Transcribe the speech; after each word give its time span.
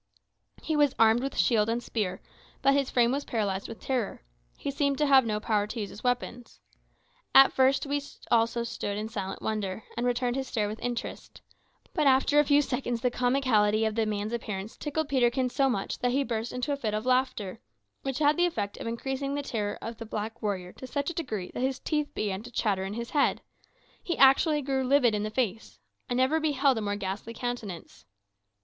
He 0.63 0.75
was 0.75 0.95
armed 0.97 1.21
with 1.21 1.37
shield 1.37 1.69
and 1.69 1.83
spear, 1.83 2.23
but 2.63 2.73
his 2.73 2.89
frame 2.89 3.11
was 3.11 3.23
paralysed 3.23 3.67
with 3.67 3.79
terror. 3.79 4.23
He 4.57 4.71
seemed 4.71 4.97
to 4.97 5.05
have 5.05 5.27
no 5.27 5.39
power 5.39 5.67
to 5.67 5.79
use 5.79 5.91
his 5.91 6.03
weapons. 6.03 6.59
At 7.35 7.53
first 7.53 7.85
we 7.85 8.01
also 8.31 8.63
stood 8.63 8.97
in 8.97 9.09
silent 9.09 9.43
wonder, 9.43 9.83
and 9.95 10.07
returned 10.07 10.37
his 10.37 10.47
stare 10.47 10.67
with 10.67 10.79
interest; 10.79 11.43
but 11.93 12.07
after 12.07 12.39
a 12.39 12.43
few 12.43 12.63
seconds 12.63 13.01
the 13.01 13.11
comicality 13.11 13.85
of 13.85 13.93
the 13.93 14.07
man's 14.07 14.33
appearance 14.33 14.75
tickled 14.75 15.07
Peterkin 15.07 15.51
so 15.51 15.69
much 15.69 15.99
that 15.99 16.09
he 16.13 16.23
burst 16.23 16.51
into 16.51 16.71
a 16.73 16.77
fit 16.77 16.95
of 16.95 17.05
laughter, 17.05 17.59
which 18.01 18.17
had 18.17 18.37
the 18.37 18.47
effect 18.47 18.77
of 18.77 18.87
increasing 18.87 19.35
the 19.35 19.43
terror 19.43 19.77
of 19.83 19.97
the 19.97 20.05
black 20.07 20.41
warrior 20.41 20.73
to 20.73 20.87
such 20.87 21.11
a 21.11 21.13
degree 21.13 21.51
that 21.53 21.61
his 21.61 21.77
teeth 21.77 22.11
began 22.15 22.41
to 22.41 22.49
chatter 22.49 22.85
in 22.85 22.95
his 22.95 23.11
head. 23.11 23.39
He 24.01 24.17
actually 24.17 24.63
grew 24.63 24.83
livid 24.83 25.13
in 25.13 25.21
the 25.21 25.29
face. 25.29 25.77
I 26.09 26.15
never 26.15 26.39
beheld 26.39 26.79
a 26.79 26.81
more 26.81 26.95
ghastly 26.95 27.35
countenance. 27.35 28.05